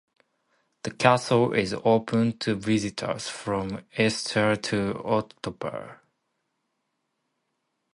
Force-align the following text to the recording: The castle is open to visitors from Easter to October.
The 0.81 0.89
castle 0.89 1.53
is 1.53 1.75
open 1.75 2.35
to 2.39 2.55
visitors 2.55 3.27
from 3.29 3.85
Easter 3.99 4.55
to 4.55 4.95
October. 5.05 6.01